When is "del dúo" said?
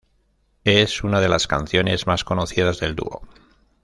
2.79-3.21